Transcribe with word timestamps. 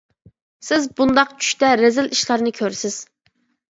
سىز 0.69 0.87
بۇنداق 1.01 1.37
چۈشتە 1.43 1.71
رەزىل 1.85 2.13
ئىشلارنى 2.17 2.59
كۆرىسىز. 2.65 3.03